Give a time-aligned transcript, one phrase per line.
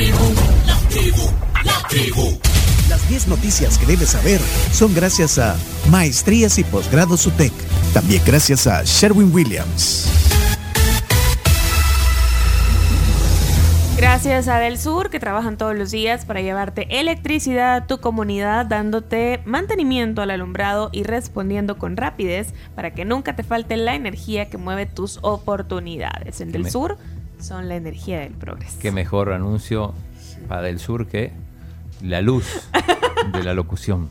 [0.00, 0.34] tribu,
[0.66, 1.30] la tribu,
[1.62, 2.38] la tribu.
[2.88, 4.40] Las 10 noticias que debes saber
[4.72, 5.58] son gracias a
[5.90, 7.52] Maestrías y Posgrados UTEC.
[7.92, 10.08] También gracias a Sherwin Williams.
[13.98, 18.64] Gracias a Del Sur, que trabajan todos los días para llevarte electricidad a tu comunidad,
[18.64, 24.48] dándote mantenimiento al alumbrado y respondiendo con rapidez para que nunca te falte la energía
[24.48, 26.40] que mueve tus oportunidades.
[26.40, 26.96] En Del Sur
[27.42, 28.78] son la energía del progreso.
[28.80, 29.94] Qué mejor anuncio
[30.48, 31.32] para Del Sur que
[32.02, 32.68] la luz
[33.32, 34.10] de la locución.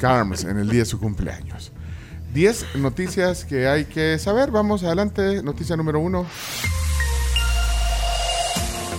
[0.00, 1.72] Carms, en el día de su cumpleaños.
[2.32, 4.50] 10 noticias que hay que saber.
[4.50, 5.42] Vamos adelante.
[5.42, 6.26] Noticia número uno.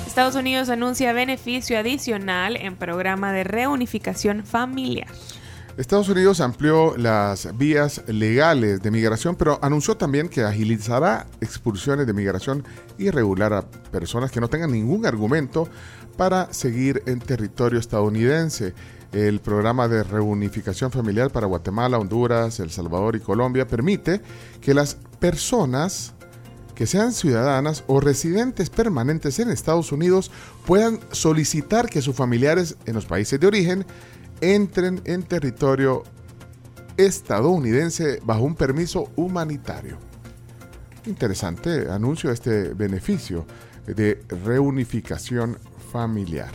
[0.07, 5.09] Estados Unidos anuncia beneficio adicional en programa de reunificación familiar.
[5.77, 12.13] Estados Unidos amplió las vías legales de migración, pero anunció también que agilizará expulsiones de
[12.13, 12.63] migración
[12.97, 15.67] irregular a personas que no tengan ningún argumento
[16.15, 18.73] para seguir en territorio estadounidense.
[19.11, 24.21] El programa de reunificación familiar para Guatemala, Honduras, El Salvador y Colombia permite
[24.61, 26.13] que las personas
[26.73, 30.31] que sean ciudadanas o residentes permanentes en Estados Unidos
[30.65, 33.85] puedan solicitar que sus familiares en los países de origen
[34.41, 36.03] entren en territorio
[36.97, 39.97] estadounidense bajo un permiso humanitario.
[41.05, 43.45] Interesante anuncio este beneficio
[43.85, 45.57] de reunificación
[45.91, 46.49] familiar.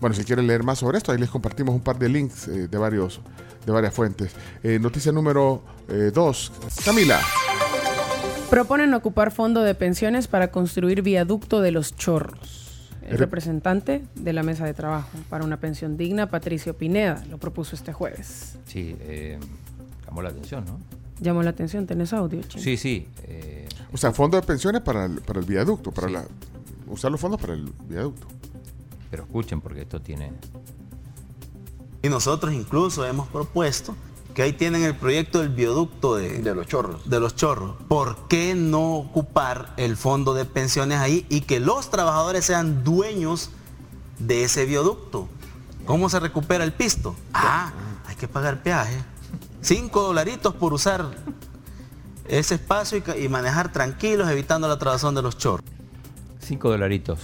[0.00, 2.68] Bueno, si quieren leer más sobre esto, ahí les compartimos un par de links eh,
[2.68, 3.20] de, varios,
[3.64, 4.32] de varias fuentes.
[4.62, 6.52] Eh, noticia número 2.
[6.54, 7.20] Eh, Camila.
[8.50, 12.55] Proponen ocupar fondo de pensiones para construir viaducto de los chorros.
[13.06, 17.76] El representante de la mesa de trabajo para una pensión digna, Patricio Pineda, lo propuso
[17.76, 18.58] este jueves.
[18.66, 19.38] Sí, eh,
[20.04, 20.78] llamó la atención, ¿no?
[21.20, 22.42] Llamó la atención, ¿tenés audio?
[22.48, 23.08] Sí, sí.
[23.24, 26.24] Eh, o sea, fondo de pensiones para el, para el viaducto, para la,
[26.88, 28.26] usar los fondos para el viaducto.
[29.10, 30.32] Pero escuchen, porque esto tiene...
[32.02, 33.94] Y nosotros incluso hemos propuesto
[34.36, 37.08] que ahí tienen el proyecto del viaducto de, los chorros.
[37.08, 37.74] De los chorros.
[37.88, 43.48] ¿Por qué no ocupar el fondo de pensiones ahí y que los trabajadores sean dueños
[44.18, 45.26] de ese viaducto?
[45.86, 47.16] ¿Cómo se recupera el pisto?
[47.32, 47.72] Ah,
[48.06, 48.98] hay que pagar peaje.
[49.62, 51.12] Cinco dolaritos por usar
[52.28, 55.64] ese espacio y, manejar tranquilos, evitando la trabazón de los chorros.
[56.40, 57.20] Cinco dolaritos.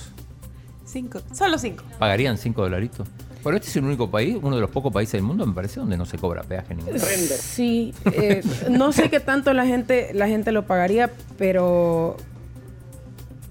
[0.87, 1.85] Cinco, solo cinco.
[1.99, 3.07] ¿Pagarían cinco dolaritos?
[3.43, 5.81] Bueno, este es el único país, uno de los pocos países del mundo, me parece,
[5.81, 6.99] donde no se cobra peaje ningún.
[6.99, 12.17] Sí, eh, no sé qué tanto la gente, la gente lo pagaría, pero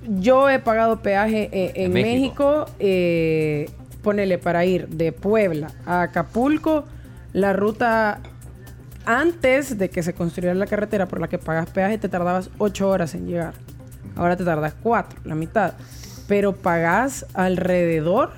[0.07, 3.69] yo he pagado peaje eh, en, México, eh,
[4.01, 6.85] ponele para ir de Puebla a Acapulco,
[7.33, 8.21] la ruta
[9.05, 12.87] antes de que se construyera la carretera por la que pagas peaje te tardabas ocho
[12.89, 13.53] horas en llegar.
[14.15, 15.73] Ahora te tardas cuatro, la mitad.
[16.27, 18.31] Pero pagas alrededor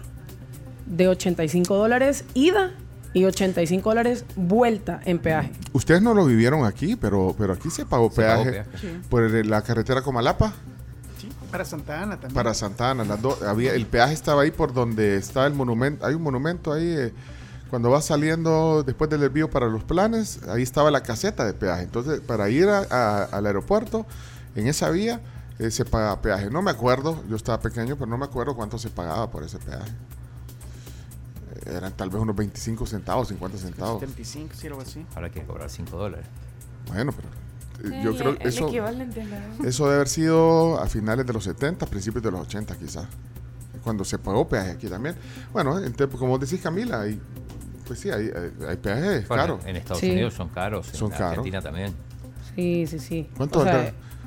[0.85, 2.71] de 85 dólares ida
[3.13, 5.51] y 85 dólares vuelta en peaje.
[5.71, 8.63] Ustedes no lo vivieron aquí, pero, pero aquí se pagó peaje,
[9.09, 10.53] por la carretera Comalapa.
[11.19, 12.33] Sí, para Santa Ana también.
[12.33, 13.05] Para Santa Ana,
[13.47, 17.13] había, el peaje estaba ahí por donde está el monumento, hay un monumento ahí, eh,
[17.69, 21.83] cuando vas saliendo después del desvío para los planes, ahí estaba la caseta de peaje.
[21.83, 24.05] Entonces, para ir al aeropuerto,
[24.55, 25.21] en esa vía,
[25.59, 26.51] eh, se paga peaje.
[26.51, 29.57] No me acuerdo, yo estaba pequeño, pero no me acuerdo cuánto se pagaba por ese
[29.57, 29.91] peaje
[31.65, 33.99] eran tal vez unos 25 centavos, 50 centavos.
[33.99, 35.05] 75, sí, algo así.
[35.15, 36.25] Ahora hay que cobrar 5 dólares.
[36.87, 37.29] Bueno, pero
[37.83, 38.69] eh, yo creo que eso,
[39.63, 43.07] eso debe haber sido a finales de los 70, principios de los 80 quizás,
[43.83, 45.15] cuando se pagó peaje aquí también.
[45.51, 45.79] Bueno,
[46.17, 47.19] como decís Camila, hay,
[47.85, 48.29] pues sí, hay,
[48.67, 49.65] hay, peajes caros.
[49.65, 51.93] En Estados Unidos son caros, son en Argentina también.
[52.55, 53.29] Sí, sí, sí.
[53.35, 53.65] ¿Cuánto?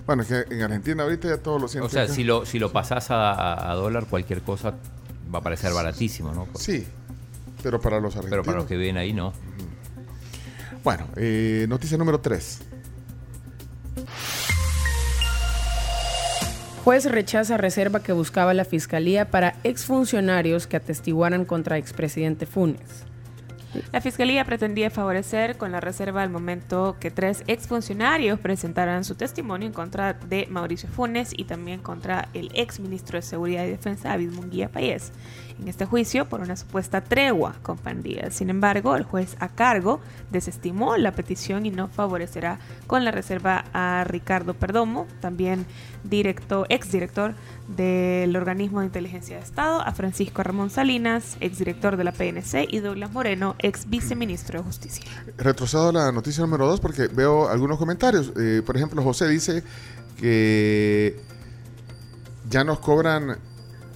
[0.06, 1.86] bueno, es que en Argentina ahorita ya todos lo sienten.
[1.86, 4.74] O sea, si lo, si lo pasás a, a, dólar, cualquier cosa
[5.32, 6.46] va a parecer baratísimo, ¿no?
[6.54, 6.86] Sí,
[7.66, 8.30] pero para los argentinos.
[8.30, 9.32] Pero para los que viven ahí no.
[10.84, 12.60] Bueno, eh, noticia número 3.
[16.84, 23.04] Juez rechaza reserva que buscaba la fiscalía para exfuncionarios que atestiguaran contra expresidente Funes.
[23.92, 29.66] La Fiscalía pretendía favorecer con la reserva al momento que tres exfuncionarios presentaran su testimonio
[29.66, 34.30] en contra de Mauricio Funes y también contra el exministro de Seguridad y Defensa, David
[34.30, 35.12] Munguía Payés
[35.60, 38.34] en este juicio por una supuesta tregua con pandillas.
[38.34, 40.00] Sin embargo, el juez a cargo
[40.30, 45.66] desestimó la petición y no favorecerá con la reserva a Ricardo Perdomo, también
[46.04, 47.34] director, exdirector
[47.68, 52.78] del organismo de inteligencia de Estado, a Francisco Ramón Salinas, exdirector de la PNC, y
[52.78, 55.04] Douglas Moreno, ex viceministro de Justicia.
[55.36, 58.32] Retrocado la noticia número dos porque veo algunos comentarios.
[58.36, 59.64] Eh, por ejemplo, José dice
[60.16, 61.20] que
[62.48, 63.38] ya nos cobran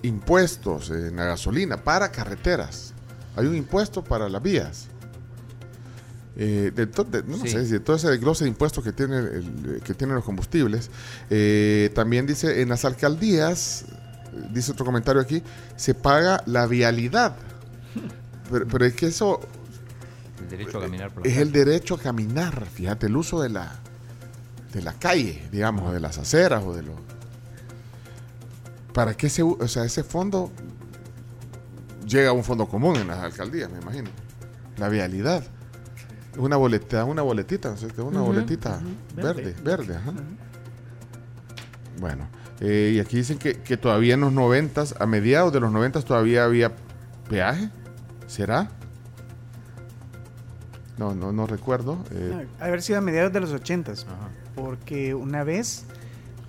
[0.02, 2.94] impuestos en la gasolina para carreteras.
[3.36, 4.86] Hay un impuesto para las vías.
[6.36, 7.48] Eh, de to- de- no Sí.
[7.48, 10.90] sé, de todo ese desglose de impuestos que, tiene el- que tienen los combustibles.
[11.28, 13.84] Eh, también dice, en las alcaldías,
[14.32, 15.42] eh, dice otro comentario aquí,
[15.76, 17.36] se paga la vialidad.
[18.50, 19.40] Pero, pero es que eso
[20.40, 21.42] El derecho a caminar por la es calle.
[21.46, 23.72] el derecho a caminar, fíjate, el uso de la,
[24.72, 26.94] de la calle, digamos, o de las aceras o de los...
[28.92, 30.50] ¿Para qué se, o sea, ese fondo
[32.06, 34.10] llega a un fondo común en las alcaldías, me imagino?
[34.78, 35.44] La vialidad.
[36.38, 38.04] Una boleta, una boletita, ¿no?
[38.04, 38.80] Una boletita
[39.14, 39.54] verde, Verde.
[39.62, 40.12] verde, ajá.
[42.00, 42.28] Bueno,
[42.60, 46.04] eh, y aquí dicen que, que todavía en los noventas, a mediados de los noventas
[46.04, 46.72] todavía había
[47.28, 47.70] peaje.
[48.26, 48.70] ¿Será?
[50.98, 51.98] No, no, no recuerdo.
[52.12, 54.06] eh, Ah, Haber sido a mediados de los ochentas.
[54.54, 55.84] Porque una vez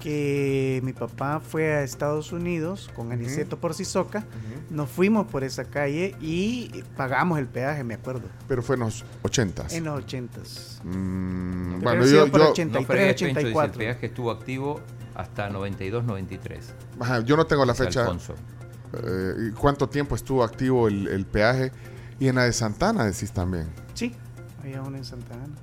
[0.02, 4.26] que mi papá fue a Estados Unidos con Aniceto por Sisoca,
[4.70, 9.06] nos fuimos por esa calle y pagamos el peaje, me acuerdo, pero fue en los
[9.22, 9.74] ochentas.
[9.74, 10.82] en los ochentas.
[10.84, 12.80] Mm, Debe bueno, yo, yo, 80.
[12.80, 13.78] No fregues, Pencho, dice, el 84.
[13.78, 14.82] peaje estuvo activo
[15.16, 16.60] hasta 92-93.
[17.00, 18.02] ajá, yo no tengo la fecha.
[18.02, 18.34] Alfonso.
[19.04, 21.72] eh, ¿y ¿Cuánto tiempo estuvo activo el, el peaje?
[22.20, 23.68] Y en la de Santana decís también.
[23.94, 24.16] Sí,
[24.62, 25.56] había uno en Santa Ana.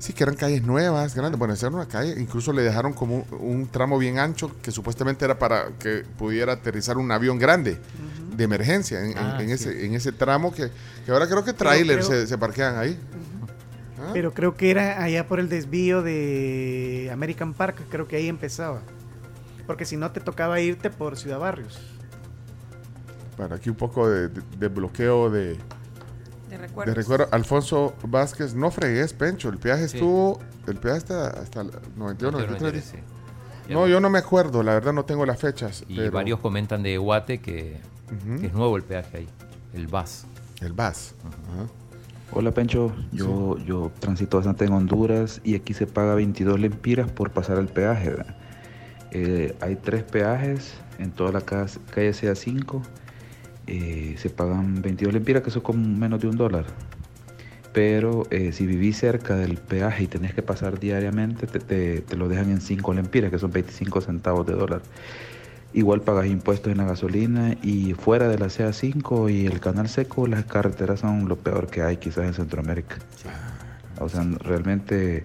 [0.00, 1.38] Sí, que eran calles nuevas, grandes.
[1.38, 2.18] Bueno, esa era una calle.
[2.18, 6.54] Incluso le dejaron como un, un tramo bien ancho que supuestamente era para que pudiera
[6.54, 7.78] aterrizar un avión grande
[8.34, 9.52] de emergencia en, Ah, en sí.
[9.54, 10.70] ese, en ese tramo que,
[11.04, 12.98] que ahora creo que trailers creo- se, se parquean ahí.
[13.98, 18.28] Ah, Pero creo que era allá por el desvío de American Park, creo que ahí
[18.28, 18.80] empezaba.
[19.66, 21.78] Porque si no te tocaba irte por Ciudad Barrios.
[23.36, 25.58] Para aquí un poco de, de- de bloqueo de,
[26.50, 27.28] De recuerdo.
[27.32, 29.48] Alfonso Vázquez, no fregues, Pencho.
[29.48, 29.96] El peaje Sí.
[29.98, 32.84] estuvo, el peaje hasta, hasta el 91, 93.
[32.84, 32.96] sí.
[33.72, 35.84] No, yo no me acuerdo, la verdad no tengo las fechas.
[35.88, 37.78] Y pero- varios comentan de Guate que,
[38.42, 39.28] es nuevo el peaje ahí,
[39.74, 40.26] el VAS.
[40.60, 41.14] El VAS.
[42.32, 47.30] Hola Pencho, yo, yo transito bastante en Honduras y aquí se paga 22 lempiras por
[47.30, 48.16] pasar el peaje.
[49.12, 52.82] Eh, hay tres peajes en toda la ca- calle CA5,
[53.70, 56.64] eh, se pagan 22 lempiras que son como menos de un dólar.
[57.72, 62.16] Pero eh, si vivís cerca del peaje y tenés que pasar diariamente, te, te- te
[62.16, 64.82] lo dejan en 5 lempiras, que son 25 centavos de dólar.
[65.72, 70.26] Igual pagas impuestos en la gasolina y fuera de la CA5 y el canal seco,
[70.26, 72.96] las carreteras son lo peor que hay quizás en Centroamérica.
[74.00, 75.24] O sea, realmente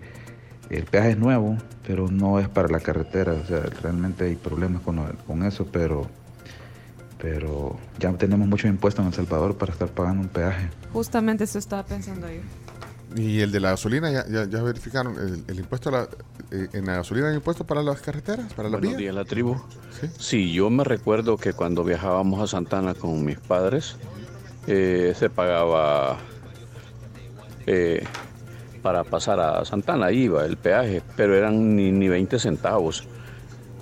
[0.70, 1.58] el peaje es nuevo,
[1.88, 3.34] pero no es para la carretera.
[3.34, 6.08] O sea, realmente hay problemas con, con eso, pero,
[7.26, 10.70] pero ya tenemos muchos impuestos en El Salvador para estar pagando un peaje.
[10.94, 12.42] Justamente eso estaba pensando yo.
[13.20, 16.10] Y el de la gasolina, ya, ya, ya verificaron, el, el impuesto a la,
[16.52, 19.56] eh, en la gasolina hay impuesto para las carreteras, para Buenos días, la tribu.
[20.00, 20.08] Sí.
[20.20, 23.96] Sí, yo me recuerdo que cuando viajábamos a Santana con mis padres,
[24.68, 26.18] eh, se pagaba
[27.66, 28.04] eh,
[28.84, 33.08] para pasar a Santana, iba el peaje, pero eran ni, ni 20 centavos.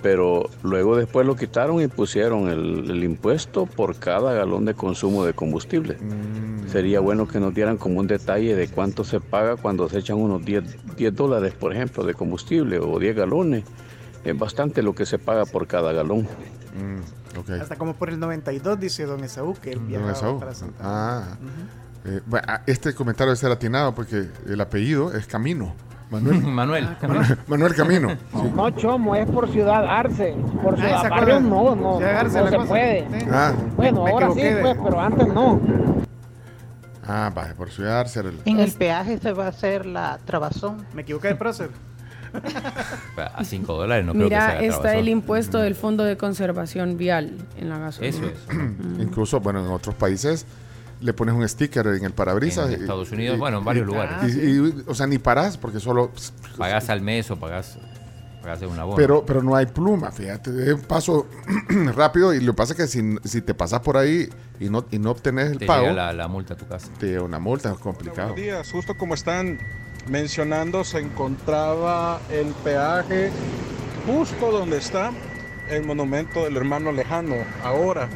[0.04, 5.24] Pero luego después lo quitaron y pusieron el, el impuesto por cada galón de consumo
[5.24, 5.96] de combustible.
[6.70, 10.18] Sería bueno que nos dieran como un detalle de cuánto se paga cuando se echan
[10.18, 13.64] unos 10, 10 dólares, por ejemplo, de combustible o 10 galones.
[14.24, 16.28] Es bastante lo que se paga por cada galón.
[16.74, 17.52] Mm.
[17.58, 20.38] Hasta como por el 92, dice don Esaú, que él viajaba Esaú.
[20.38, 21.38] para Santa Ah.
[22.04, 25.74] Eh, bueno, ah, este comentario debe ser atinado porque el apellido es Camino.
[26.14, 26.96] Manuel, Manuel.
[27.02, 28.08] Manuel, Manuel Camino.
[28.32, 28.50] Sí.
[28.54, 30.34] No, Chomo, es por Ciudad Arce.
[30.62, 32.68] Por Ah, Ciudad ¿se Barrio no, no, Ciudad Arce, no se cosa.
[32.68, 33.00] puede.
[33.20, 33.26] Sí.
[33.30, 35.60] Ah, Bueno, Me ahora sí, de- pues, pero antes no.
[37.06, 40.86] ah, vaya, por Ciudad Arce el- En el peaje se va a hacer la trabazón.
[40.94, 41.70] Me equivoqué de prócer.
[43.36, 45.00] A 5 dólares no creo que Mira, sea está trabazón.
[45.00, 48.16] el impuesto del Fondo de Conservación Vial en la gasolina.
[48.16, 49.00] Eso es.
[49.00, 50.44] Incluso, bueno, en otros países
[51.04, 52.70] le pones un sticker en el parabrisas.
[52.70, 54.34] En Estados Unidos, y- bueno, en varios lugares.
[54.34, 56.10] Y- y- o sea, ni parás porque solo...
[56.56, 57.78] Pagás al mes o pagás,
[58.42, 58.84] pagás una.
[58.96, 61.26] Pero, pero no hay pluma, fíjate, es un paso
[61.94, 64.86] rápido y lo que pasa es que si, si te pasas por ahí y no,
[64.90, 66.88] y no obtenés el te pago, llega la, la multa a tu casa.
[66.98, 68.28] te llega una multa, es complicado.
[68.30, 69.58] Buenos días, justo como están
[70.08, 73.30] mencionando, se encontraba el peaje
[74.06, 75.12] justo donde está
[75.68, 78.08] el monumento del hermano lejano ahora.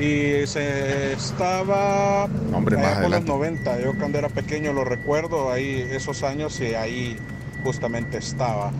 [0.00, 3.30] Y se estaba Hombre, más allá por los adelante.
[3.30, 7.18] 90, yo cuando era pequeño lo recuerdo, ahí esos años y ahí
[7.62, 8.72] justamente estaba.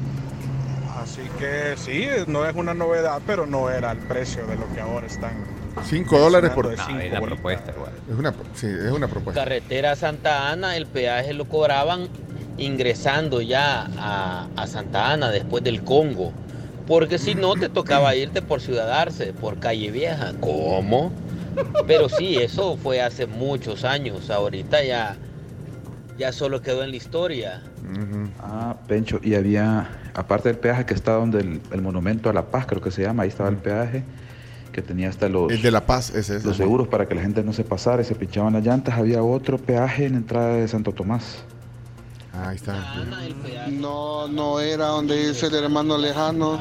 [1.03, 4.81] Así que sí, no es una novedad, pero no era el precio de lo que
[4.81, 5.33] ahora están.
[5.83, 6.77] 5 dólares por...
[6.77, 7.41] No, cinco es la bolitas.
[7.41, 7.93] propuesta igual.
[8.11, 9.41] Es una, sí, es una propuesta.
[9.43, 12.09] Carretera Santa Ana, el peaje lo cobraban
[12.59, 16.33] ingresando ya a, a Santa Ana después del Congo,
[16.91, 20.33] Porque si no, te tocaba irte por Ciudad Arce, por Calle Vieja.
[20.41, 21.13] ¿Cómo?
[21.87, 24.29] Pero sí, eso fue hace muchos años.
[24.29, 25.17] Ahorita ya,
[26.19, 27.63] ya solo quedó en la historia.
[28.41, 32.47] Ah, Pencho, y había, aparte del peaje que está donde el, el monumento a la
[32.47, 34.03] paz, creo que se llama, ahí estaba el peaje,
[34.73, 36.45] que tenía hasta los, El de La Paz, ese es.
[36.45, 38.99] los seguros para que la gente no se pasara y se pinchaban las llantas.
[38.99, 41.45] Había otro peaje en la entrada de Santo Tomás.
[42.33, 43.05] Ahí está.
[43.71, 46.61] No, no era donde dice el hermano lejano,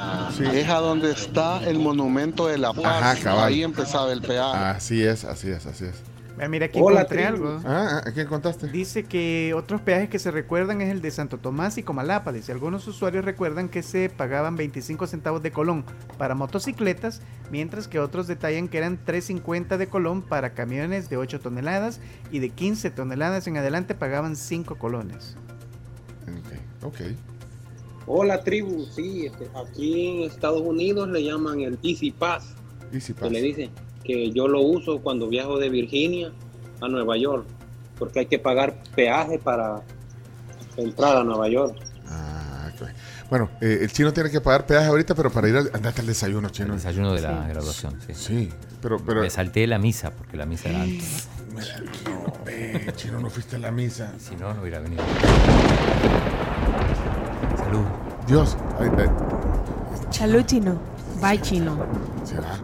[0.53, 2.85] es a donde está el monumento de la paz.
[2.85, 3.47] Ajá, cabal.
[3.49, 4.57] Ahí empezaba el peaje.
[4.57, 5.95] Así es, así es, así es.
[6.39, 7.47] Eh, Mira, aquí Hola, encontré tribu.
[7.47, 7.61] algo.
[7.65, 8.67] Ah, ¿a quién contaste?
[8.69, 12.31] Dice que otros peajes que se recuerdan es el de Santo Tomás y Comalapa.
[12.31, 15.83] Dice, algunos usuarios recuerdan que se pagaban 25 centavos de colón
[16.17, 17.21] para motocicletas,
[17.51, 21.99] mientras que otros detallan que eran 3.50 de colón para camiones de 8 toneladas
[22.31, 25.35] y de 15 toneladas en adelante pagaban 5 colones.
[26.81, 26.99] Ok.
[28.07, 32.55] Hola tribu, sí, este, aquí en Estados Unidos le llaman el Easy Pass.
[32.91, 33.69] Easy Que le dicen
[34.03, 36.31] que yo lo uso cuando viajo de Virginia
[36.81, 37.45] a Nueva York,
[37.99, 39.83] porque hay que pagar peaje para
[40.77, 41.77] entrar a Nueva York.
[42.07, 42.87] Ah, ok.
[43.29, 46.07] Bueno, eh, el chino tiene que pagar peaje ahorita, pero para ir al, andate al
[46.07, 46.69] desayuno, chino.
[46.69, 48.13] El desayuno de la graduación, sí.
[48.15, 48.49] Sí,
[48.81, 51.27] pero, pero Me salté la misa, porque la misa era antes.
[52.73, 54.13] Ve, chino, no fuiste a la misa.
[54.19, 55.03] Si no, no hubiera venido.
[57.57, 57.85] Salud.
[58.27, 59.09] Dios, ay, ay,
[60.11, 60.77] Salud, chino.
[61.21, 61.77] Bye, chino.
[62.23, 62.59] será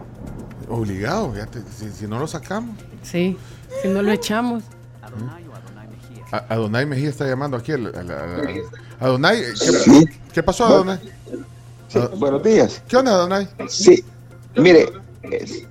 [0.68, 2.76] obligado, fíjate, si, si no lo sacamos.
[3.02, 3.36] Sí,
[3.82, 4.62] si no lo echamos.
[6.32, 7.72] A- Adonai Mejía está llamando aquí.
[7.72, 8.62] al- al- al- al-
[8.98, 9.42] Adonai,
[9.84, 10.98] ¿qué, qué pasó, Adonai?
[12.16, 12.82] buenos días.
[12.88, 13.48] ¿Qué onda, Adonai?
[13.68, 14.04] Sí,
[14.56, 14.92] mire, eh,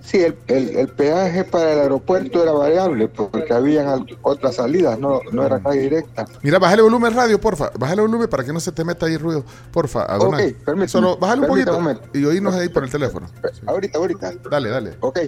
[0.01, 5.19] sí, el, el- el peaje para el aeropuerto era variable porque habían otras salidas, no,
[5.31, 6.25] no era calle directa.
[6.41, 7.71] Mira, bájale volumen radio, porfa.
[7.77, 9.43] Bájale volumen para que no se te meta ahí ruido.
[9.71, 10.49] Porfa, Adonai.
[10.51, 13.27] Ok, permítame, Solo bájale un poquito un y oírnos ahí por el teléfono.
[13.65, 14.33] Ahorita, ahorita.
[14.49, 14.97] Dale, dale.
[14.99, 15.19] Ok.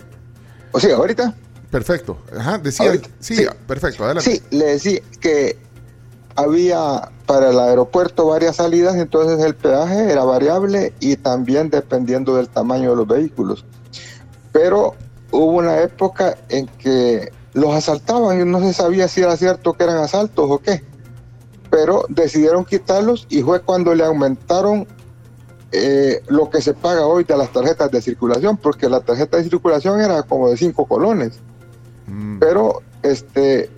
[0.72, 1.34] O sea, ahorita.
[1.72, 2.18] Perfecto.
[2.38, 2.86] Ajá, decía.
[2.88, 3.46] Ahorita, sí, sí.
[3.68, 4.30] perfecto, adelante.
[4.32, 5.58] Sí, le decía que
[6.36, 12.48] había para el aeropuerto varias salidas, entonces el peaje era variable y también dependiendo del
[12.48, 13.66] tamaño de los vehículos.
[14.52, 14.96] Pero
[15.32, 19.84] hubo una época en que los asaltaban y no se sabía si era cierto que
[19.84, 20.84] eran asaltos o qué.
[21.70, 24.88] Pero decidieron quitarlos y fue cuando le aumentaron
[25.72, 29.44] eh, lo que se paga hoy de las tarjetas de circulación, porque la tarjeta de
[29.44, 31.40] circulación era como de 5 colones.
[32.40, 33.70] Pero este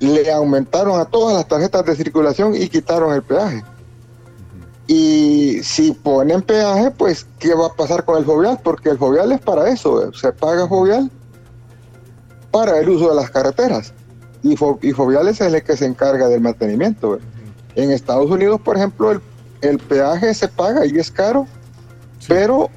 [0.00, 3.62] le aumentaron a todas las tarjetas de circulación y quitaron el peaje.
[4.92, 8.58] Y si ponen peaje, pues, ¿qué va a pasar con el jovial?
[8.60, 11.08] Porque el jovial es para eso, se paga jovial
[12.50, 13.94] para el uso de las carreteras.
[14.42, 17.20] Y, y es el que se encarga del mantenimiento.
[17.76, 19.20] En Estados Unidos, por ejemplo, el,
[19.60, 21.46] el peaje se paga y es caro,
[22.26, 22.68] pero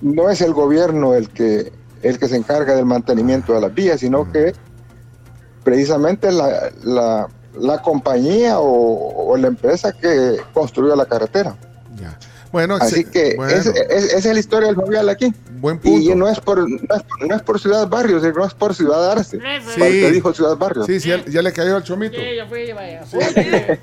[0.00, 3.98] no es el gobierno el que, el que se encarga del mantenimiento de las vías,
[3.98, 4.54] sino que
[5.64, 11.56] precisamente la, la, la compañía o, o la empresa que construyó la carretera.
[12.52, 13.52] Bueno, Así que bueno.
[13.52, 15.34] es- es- esa es la historia del jovial aquí.
[15.60, 18.74] Buen Y no es por, no es, no es por Ciudad Barrios, no es por
[18.74, 19.38] Ciudad Arce.
[19.78, 20.86] Porque dijo Ciudad Barrios.
[20.86, 22.16] Sí, sí, ya, ya le cayó al chomito.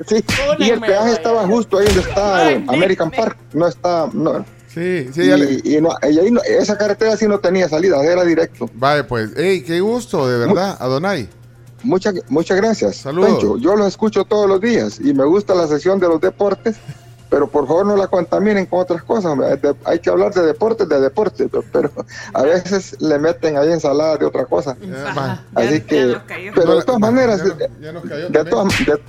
[0.08, 0.24] Sí,
[0.60, 3.38] y el peaje estaba justo ahí donde está American Park.
[3.54, 4.10] No está.
[4.14, 4.46] No.
[4.74, 7.70] Sí, sí, y, ya le- y no- y ahí no- esa carretera sí no tenía
[7.70, 8.68] salida, era directo.
[8.74, 11.30] Vaya, pues, hey, qué gusto, de verdad, Adonai.
[11.84, 12.98] Muchas, muchas gracias.
[12.98, 13.32] Saludos.
[13.32, 13.58] Pencho.
[13.58, 16.78] yo lo escucho todos los días y me gusta la sección de los deportes,
[17.30, 19.38] pero por favor no la contaminen con otras cosas.
[19.86, 21.92] hay que hablar de deportes, de deportes, pero,
[22.34, 24.78] a veces le meten ahí ensaladas de otra cosa.
[25.56, 26.16] Así que,
[26.56, 27.70] pero de todas maneras, de,
[28.30, 29.02] de todas, de-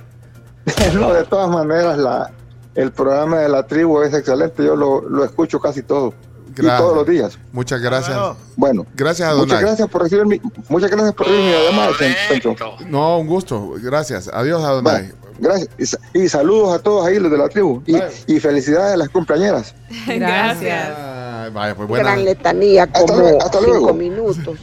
[0.99, 2.31] no, de todas maneras, la,
[2.73, 4.65] el programa de la tribu es excelente.
[4.65, 6.13] Yo lo, lo escucho casi todo.
[6.55, 6.79] Gracias.
[6.79, 7.37] Y todos los días.
[7.51, 8.17] Muchas gracias.
[8.55, 9.61] Bueno, Gracias, muchas Adonai.
[9.63, 11.91] gracias por recibir mi, muchas gracias por recibir mi llamada,
[12.29, 12.55] Pencho.
[12.87, 13.73] No, un gusto.
[13.81, 14.29] Gracias.
[14.33, 15.11] Adiós, Adonai.
[15.37, 15.69] Gracias.
[15.77, 17.83] Y, sa- y saludos a todos ahí, los de la tribu.
[17.85, 17.97] Y,
[18.27, 19.75] y felicidades a las cumpleañeras.
[20.07, 20.89] Gracias.
[20.97, 22.03] Ah, vaya, pues buena.
[22.05, 24.57] Gran letanía, Hasta como luego, hasta cinco minutos.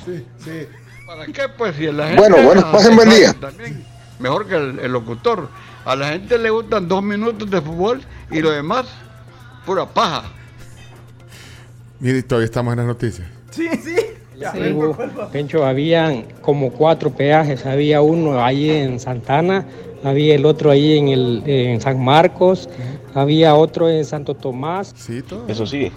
[1.06, 1.42] ¿Para qué?
[1.56, 2.20] Pues si la gente.
[2.20, 3.34] Bueno, bueno, pasen buen día.
[3.38, 3.84] También,
[4.18, 5.48] mejor que el, el locutor.
[5.84, 8.86] A la gente le gustan dos minutos de fútbol y lo demás,
[9.66, 10.24] pura paja.
[12.02, 13.28] Mire, todavía estamos en las noticias.
[13.52, 13.94] Sí, sí.
[14.34, 14.76] Sí,
[15.30, 17.64] Pencho, habían como cuatro peajes.
[17.64, 19.64] Había uno ahí en Santana,
[20.02, 22.68] había el otro ahí en, el, en San Marcos,
[23.14, 24.92] había otro en Santo Tomás.
[24.96, 25.46] Sí, todo.
[25.46, 25.92] Eso sí.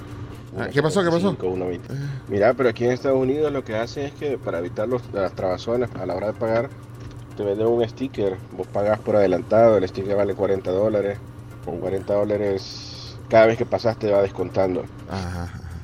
[0.56, 1.04] Ah, ¿qué pasó?
[1.04, 1.32] ¿Qué pasó?
[1.32, 1.80] 5, 1.20.
[2.28, 5.34] Mira, pero aquí en Estados Unidos lo que hacen es que para evitar los, las
[5.34, 6.70] trabazones a la hora de pagar,
[7.36, 8.38] te venden un sticker.
[8.56, 11.18] Vos pagas por adelantado, el sticker vale 40 dólares.
[11.66, 14.86] Con 40 dólares cada vez que pasas te va descontando.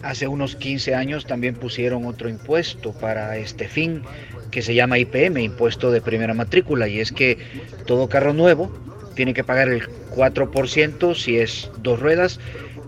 [0.03, 4.03] Hace unos 15 años también pusieron otro impuesto para este fin
[4.49, 7.37] que se llama IPM, impuesto de primera matrícula, y es que
[7.85, 8.71] todo carro nuevo
[9.15, 12.39] tiene que pagar el 4% si es dos ruedas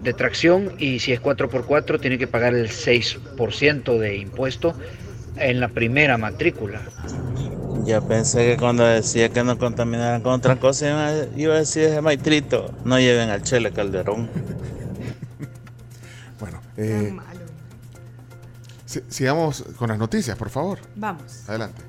[0.01, 4.73] de tracción y si es 4x4 tiene que pagar el 6% de impuesto
[5.37, 6.81] en la primera matrícula.
[7.85, 12.01] Ya pensé que cuando decía que no contaminaran con otra cosa iba a decir ese
[12.01, 14.29] maitrito, no lleven al Chele Calderón.
[16.77, 17.15] eh,
[18.85, 20.79] sigamos con las noticias, por favor.
[20.95, 21.47] Vamos.
[21.47, 21.81] Adelante.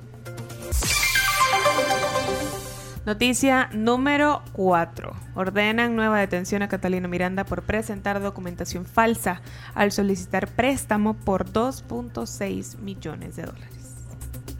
[3.06, 5.12] Noticia número 4.
[5.34, 9.42] Ordenan nueva detención a Catalina Miranda por presentar documentación falsa
[9.74, 13.74] al solicitar préstamo por 2.6 millones de dólares.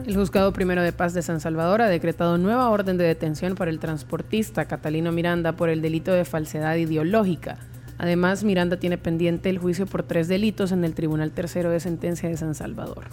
[0.05, 3.71] El juzgado primero de paz de San Salvador ha decretado nueva orden de detención para
[3.71, 7.57] el transportista Catalino Miranda por el delito de falsedad ideológica.
[7.99, 12.29] Además, Miranda tiene pendiente el juicio por tres delitos en el Tribunal Tercero de Sentencia
[12.29, 13.05] de San Salvador.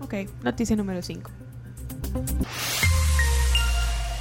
[0.00, 1.30] Ok, noticia número 5.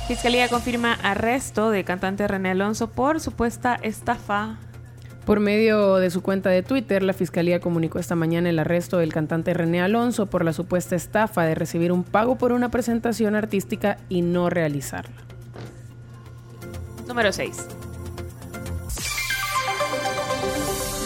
[0.07, 4.57] Fiscalía confirma arresto de cantante René Alonso por supuesta estafa.
[5.25, 9.13] Por medio de su cuenta de Twitter, la Fiscalía comunicó esta mañana el arresto del
[9.13, 13.97] cantante René Alonso por la supuesta estafa de recibir un pago por una presentación artística
[14.09, 15.21] y no realizarla.
[17.07, 17.78] Número 6.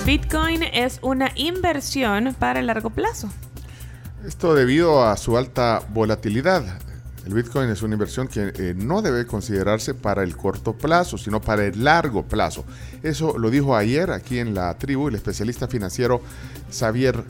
[0.05, 3.29] Bitcoin es una inversión para el largo plazo.
[4.27, 6.65] Esto debido a su alta volatilidad.
[7.25, 11.39] El Bitcoin es una inversión que eh, no debe considerarse para el corto plazo, sino
[11.39, 12.65] para el largo plazo.
[13.01, 16.21] Eso lo dijo ayer aquí en la tribu el especialista financiero
[16.69, 17.23] Xavier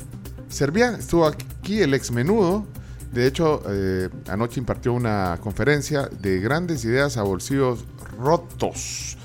[0.50, 0.96] Servián.
[0.96, 2.66] Estuvo aquí el ex menudo.
[3.12, 7.86] De hecho, eh, anoche impartió una conferencia de grandes ideas a bolsillos
[8.18, 9.16] rotos.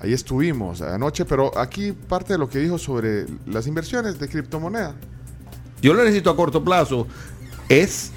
[0.00, 4.94] Ahí estuvimos anoche, pero aquí parte de lo que dijo sobre las inversiones de criptomoneda.
[5.82, 7.06] Yo lo necesito a corto plazo.
[7.68, 8.12] Es,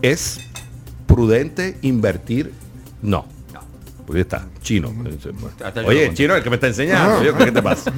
[0.00, 0.38] es
[1.06, 2.52] prudente invertir?
[3.02, 3.26] No.
[4.06, 4.92] Pues está, chino.
[5.86, 7.36] Oye, chino, el que me está enseñando.
[7.36, 7.92] ¿Qué te pasa?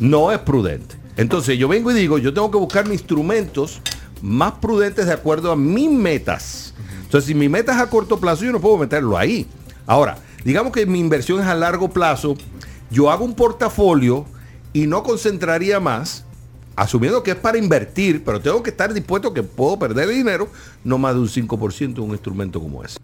[0.00, 0.96] No es prudente.
[1.16, 3.80] Entonces yo vengo y digo, yo tengo que buscar mis instrumentos
[4.22, 6.74] más prudentes de acuerdo a mis metas.
[7.02, 9.46] Entonces, si mi meta es a corto plazo, yo no puedo meterlo ahí.
[9.86, 12.34] Ahora, digamos que mi inversión es a largo plazo,
[12.90, 14.26] yo hago un portafolio
[14.72, 16.24] y no concentraría más
[16.76, 20.48] asumiendo que es para invertir, pero tengo que estar dispuesto que puedo perder dinero,
[20.82, 22.98] no más de un 5% en un instrumento como ese.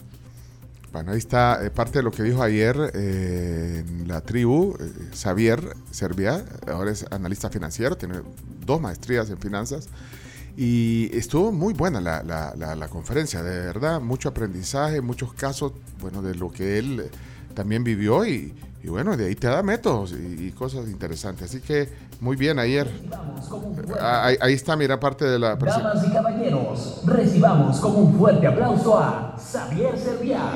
[0.92, 5.76] Bueno, ahí está parte de lo que dijo ayer eh, en la tribu, eh, Xavier
[5.92, 8.16] Servia, ahora es analista financiero, tiene
[8.66, 9.88] dos maestrías en finanzas
[10.56, 16.34] y estuvo muy buena la, la conferencia, de verdad, mucho aprendizaje, muchos casos, bueno, de
[16.34, 17.08] lo que él
[17.54, 21.50] también vivió y, y bueno, de ahí te da métodos y, cosas interesantes.
[21.50, 21.88] Así que
[22.20, 22.90] muy bien ayer.
[24.00, 28.98] Ahí, ahí, está, mira, parte de la Damas y caballeros, recibamos con un fuerte aplauso
[28.98, 30.52] a Xavier Serviá.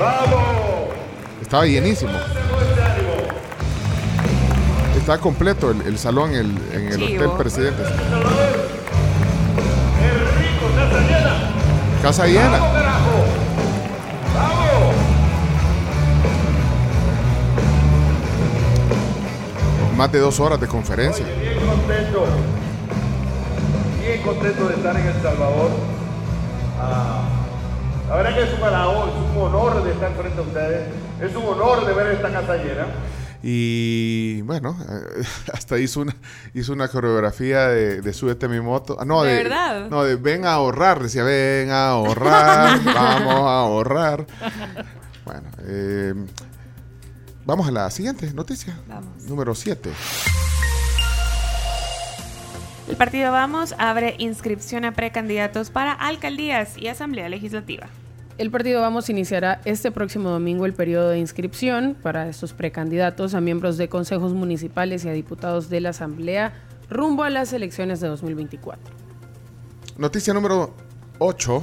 [0.00, 0.94] ¡Vamos!
[1.40, 2.12] Estaba llenísimo.
[4.96, 7.86] Está completo el, el salón el, en el Hotel Presidentes.
[12.02, 12.58] Casa llena.
[19.96, 21.26] Más de dos horas de conferencia.
[21.26, 22.24] bien contento.
[24.00, 25.70] Bien contento de estar en El Salvador.
[26.80, 27.22] Ah,
[28.08, 30.88] la verdad que es un, es un honor de estar frente a ustedes.
[31.20, 32.86] Es un honor de ver esta casa llena.
[33.50, 34.76] Y bueno,
[35.54, 36.14] hasta hizo una,
[36.52, 38.98] hizo una coreografía de, de Súbete mi moto.
[39.00, 39.88] Ah, no, ¿De, de, verdad?
[39.88, 41.02] No, de ven a ahorrar.
[41.02, 44.26] Decía, ven a ahorrar, vamos a ahorrar.
[45.24, 46.12] Bueno, eh,
[47.46, 48.78] vamos a la siguiente noticia.
[48.86, 49.24] Vamos.
[49.24, 49.92] Número 7.
[52.90, 57.88] El partido Vamos abre inscripción a precandidatos para alcaldías y asamblea legislativa.
[58.38, 63.40] El partido Vamos iniciará este próximo domingo el periodo de inscripción para estos precandidatos a
[63.40, 66.52] miembros de consejos municipales y a diputados de la Asamblea
[66.88, 68.94] rumbo a las elecciones de 2024.
[69.96, 70.72] Noticia número
[71.18, 71.62] 8.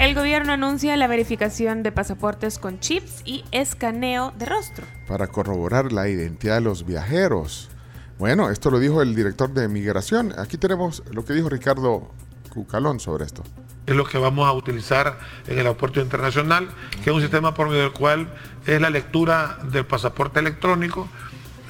[0.00, 4.84] El gobierno anuncia la verificación de pasaportes con chips y escaneo de rostro.
[5.08, 7.70] Para corroborar la identidad de los viajeros.
[8.18, 10.34] Bueno, esto lo dijo el director de migración.
[10.38, 12.10] Aquí tenemos lo que dijo Ricardo
[12.52, 13.42] Cucalón sobre esto
[13.86, 16.68] es lo que vamos a utilizar en el aeropuerto internacional,
[17.02, 18.28] que es un sistema por medio del cual
[18.66, 21.08] es la lectura del pasaporte electrónico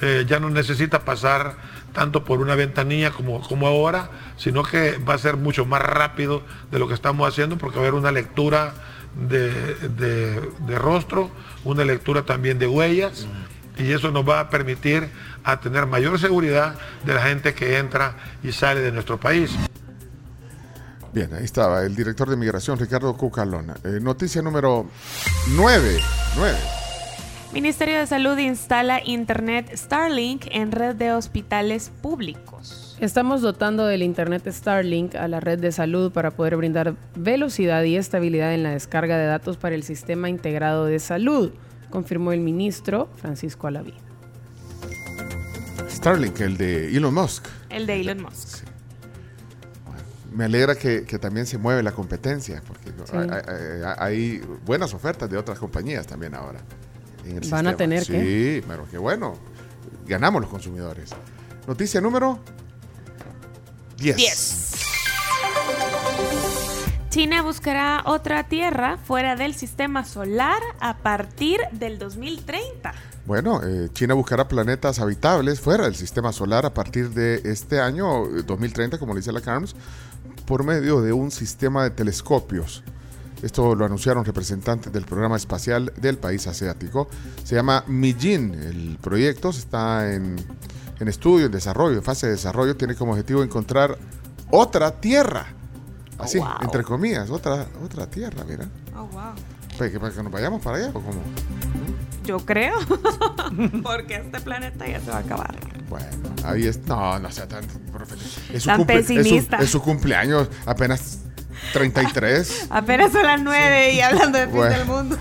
[0.01, 1.55] eh, ya no necesita pasar
[1.93, 6.43] tanto por una ventanilla como, como ahora, sino que va a ser mucho más rápido
[6.69, 8.73] de lo que estamos haciendo porque va a haber una lectura
[9.15, 10.41] de,
[10.77, 11.31] rostro,
[11.63, 13.27] una lectura también de huellas
[13.77, 15.07] y eso nos va a permitir
[15.45, 19.55] a tener mayor seguridad de la gente que entra y sale de nuestro país.
[21.15, 23.77] Bien, ahí estaba el director de migración, Ricardo Cucalona.
[23.85, 24.85] Eh, noticia número
[25.55, 25.97] 9.
[26.35, 26.57] 9.
[27.53, 32.97] Ministerio de Salud instala Internet Starlink en red de hospitales públicos.
[32.99, 37.95] Estamos dotando del Internet Starlink a la red de salud para poder brindar velocidad y
[37.95, 41.53] estabilidad en la descarga de datos para el sistema integrado de salud,
[41.91, 43.93] confirmó el ministro Francisco Alaví.
[45.89, 47.45] Starlink, el de Elon Musk.
[47.69, 48.74] El de Elon Musk.
[50.35, 52.91] Me alegra que, también se mueve la competencia, porque
[53.97, 56.59] hay, buenas ofertas de otras compañías también ahora.
[57.49, 58.59] Van a tener que.
[58.59, 59.35] Sí, pero qué bueno.
[60.05, 61.11] Ganamos los consumidores.
[61.65, 62.39] Noticia número
[63.97, 64.17] 10.
[64.17, 64.71] 10.
[67.09, 72.93] China buscará otra tierra fuera del sistema solar a partir del 2030.
[73.25, 78.27] Bueno, eh, China buscará planetas habitables fuera del sistema solar a partir de este año
[78.45, 79.75] 2030, como le dice la CARMS,
[80.45, 82.83] por medio de un sistema de telescopios.
[83.41, 87.07] Esto lo anunciaron representantes del programa espacial del país asiático.
[87.43, 88.53] Se llama Mijin.
[88.53, 90.37] El proyecto está en,
[90.99, 92.75] estudio, en desarrollo, en fase de desarrollo.
[92.75, 93.97] Tiene como objetivo encontrar
[94.49, 95.47] otra tierra.
[96.17, 98.69] Así, entre comillas, otra, otra tierra, mira.
[98.95, 99.33] Oh, wow.
[99.77, 101.21] Pues, ¿Para que, nos vayamos para allá o cómo?
[102.25, 102.75] Yo creo.
[103.83, 105.55] Porque este planeta ya se va a acabar.
[105.89, 106.07] Bueno,
[106.43, 106.79] ahí es.
[106.87, 107.63] No, no sea tan.
[108.51, 109.57] Es tan pesimista.
[109.57, 110.49] Es su, cumpleaños.
[110.65, 111.19] Apenas
[111.73, 112.67] 33.
[112.69, 115.17] Apenas son las 9 y hablando de fin del mundo.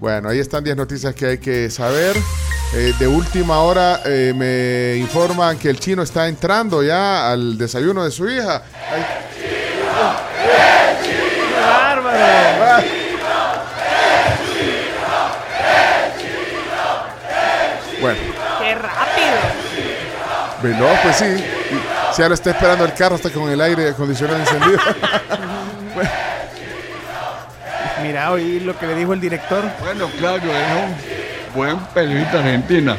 [0.00, 2.16] Bueno, ahí están 10 noticias que hay que saber.
[2.74, 8.02] Eh, de última hora eh, me informan que el chino está entrando ya al desayuno
[8.02, 8.62] de su hija.
[11.54, 13.01] ¡Bárbaro!
[18.02, 18.18] Bueno.
[18.60, 19.36] ¡Qué rápido!
[20.78, 21.44] No, pues sí.
[22.12, 24.78] Si ahora está esperando el carro, está con el aire acondicionado encendido.
[28.02, 29.64] Mira, oí lo que le dijo el director.
[29.80, 32.96] Bueno, claro, es un buen periodista argentina.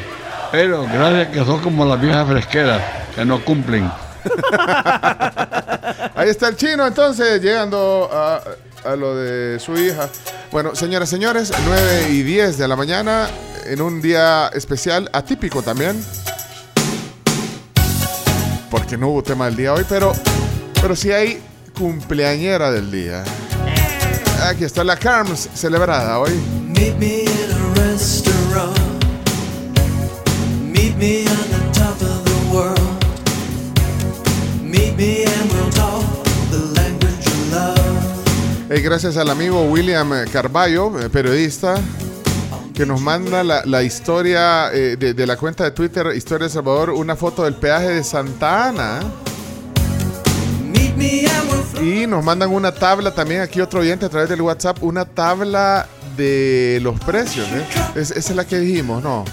[0.50, 2.80] Pero gracias que son como las viejas fresqueras,
[3.14, 3.90] que no cumplen.
[6.14, 8.40] Ahí está el chino, entonces, llegando a,
[8.88, 10.08] a lo de su hija.
[10.50, 13.28] Bueno, señoras y señores, 9 y 10 de la mañana,
[13.66, 16.02] en un día especial, atípico también.
[18.70, 20.12] Porque no hubo tema del día hoy, pero,
[20.80, 21.42] pero sí hay
[21.76, 23.24] cumpleañera del día.
[24.42, 26.32] Aquí está la Carms celebrada hoy.
[26.76, 28.78] Meet me in a restaurant.
[30.60, 33.04] Meet me on the top of the world.
[34.62, 36.04] Meet me and we'll talk
[36.50, 38.82] the language of love.
[38.82, 41.76] gracias al amigo William Carballo, eh, periodista,
[42.74, 46.90] que nos manda la, historia eh, de, de, la cuenta de Twitter Historia de Salvador,
[46.90, 49.00] una foto del peaje de Santa Ana.
[51.80, 55.86] Y nos mandan una tabla también aquí otro oyente a través del WhatsApp, una tabla
[56.16, 57.46] de los precios.
[57.48, 57.66] ¿eh?
[57.94, 59.24] esa es la que dijimos, ¿no?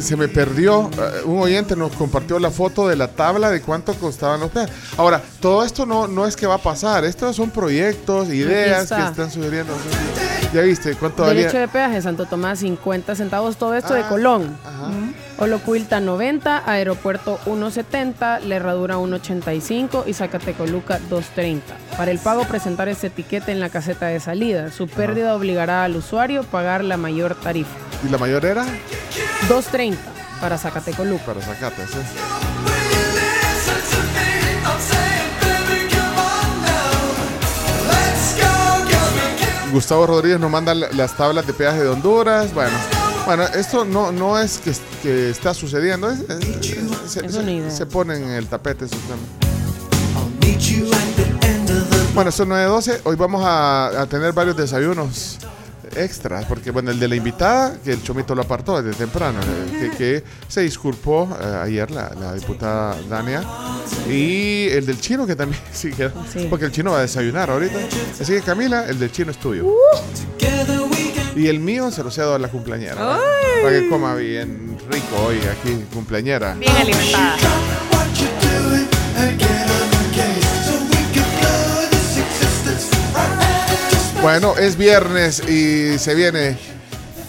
[0.00, 0.90] Se, me perdió.
[0.92, 4.74] Eh, un oyente nos compartió la foto de la tabla de cuánto costaban los peajes.
[4.96, 7.04] Ahora, todo esto no, no es que va a pasar.
[7.04, 9.74] Estos son proyectos, ideas que están sugiriendo.
[10.52, 14.56] Ya viste, ¿cuánto Derecho de peaje, Santo Tomás, 50 centavos, todo esto de ah, Colón.
[14.64, 14.90] Ajá.
[15.38, 21.64] Olocuilta 90, Aeropuerto 170, La Herradura 185 y Zacatecoluca 230.
[21.96, 24.70] Para el pago presentar ese etiquete en la caseta de salida.
[24.70, 27.70] Su pérdida obligará al usuario a pagar la mayor tarifa.
[28.06, 28.64] ¿Y la mayor era?
[29.48, 29.98] 230
[30.40, 31.24] para Zacatecoluca.
[31.24, 31.98] Para Zacate, sí.
[39.72, 42.52] Gustavo Rodríguez nos manda las tablas de peaje de Honduras.
[42.52, 42.76] Bueno,
[43.26, 46.08] bueno esto no, no es que, que está sucediendo.
[47.06, 48.98] se, pone en el tapete esos
[52.14, 53.00] Bueno, son 9.12.
[53.04, 55.38] Hoy vamos a, a tener varios desayunos
[55.96, 59.90] extras, porque bueno, el de la invitada, que el Chomito lo apartó desde temprano, eh,
[59.96, 63.42] que, se disculpó eh, ayer la, la, diputada Dania,
[64.08, 65.90] y el del chino que también sí,
[66.48, 67.78] porque el chino va a desayunar ahorita.
[68.20, 69.66] Así que Camila, el del chino es tuyo.
[69.66, 69.76] Uh.
[71.36, 73.18] Y el mío se lo cedo a la cumpleañera.
[73.62, 76.54] Para que coma bien rico hoy aquí, cumpleañera.
[76.54, 77.36] Bien alimentada.
[84.22, 86.58] Bueno, es viernes y se viene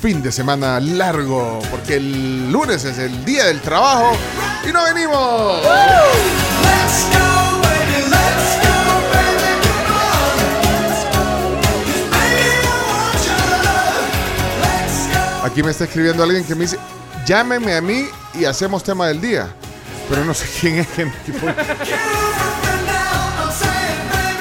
[0.02, 4.12] fin de semana largo, porque el lunes es el día del trabajo
[4.68, 5.66] y no venimos.
[15.44, 16.78] Aquí me está escribiendo alguien que me dice,
[17.26, 19.48] llámeme a mí y hacemos tema del día.
[20.10, 20.88] Pero no sé quién es.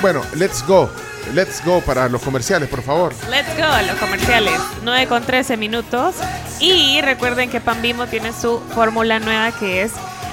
[0.03, 0.91] Bueno, let's go.
[1.35, 3.15] Let's go para los comerciales, por favor.
[3.31, 4.61] Let's go a los comerciales.
[4.83, 6.17] 9 con 13 minutos.
[6.59, 9.93] Y recuerden que Pan Bimbo tiene su fórmula nueva que es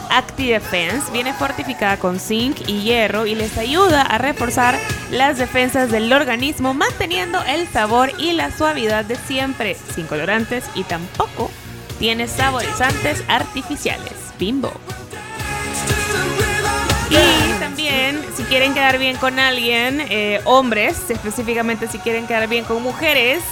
[0.10, 1.12] Acti Defense.
[1.12, 4.78] Viene fortificada con zinc y hierro y les ayuda a reforzar
[5.12, 10.84] las defensas del organismo, manteniendo el sabor y la suavidad de siempre, sin colorantes y
[10.84, 11.52] tampoco
[12.00, 14.14] tiene saborizantes artificiales.
[14.38, 14.72] Bimbo.
[17.82, 22.82] También, si quieren quedar bien con alguien, eh, hombres, específicamente si quieren quedar bien con
[22.82, 23.44] mujeres,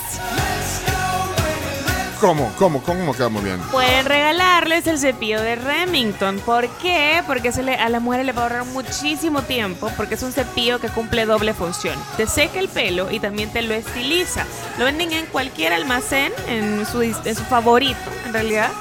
[2.19, 2.51] ¿Cómo?
[2.57, 2.81] ¿Cómo?
[2.81, 3.59] ¿Cómo quedamos bien?
[3.71, 6.39] pueden regalarles el cepillo de Remington.
[6.39, 7.21] ¿Por qué?
[7.27, 10.31] Porque se le- a las mujeres le va a ahorrar muchísimo tiempo, porque es un
[10.31, 11.99] cepillo que cumple doble función.
[12.17, 14.45] Te seca el pelo y también te lo estiliza.
[14.79, 18.71] Lo venden en cualquier almacén, en su, en su favorito, en realidad.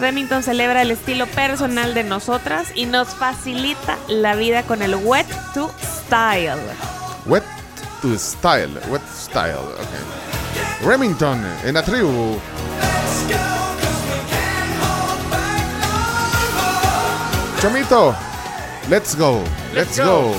[0.00, 5.26] Remington celebra el estilo personal de nosotras y nos facilita la vida con el Wet
[5.52, 6.60] to Style.
[7.26, 7.44] Wet
[8.00, 8.80] to style.
[8.88, 9.58] Wet style.
[10.82, 12.40] Remington en la tribu.
[17.60, 18.14] Chomito,
[18.88, 19.44] let's go.
[19.74, 20.34] Let's, go.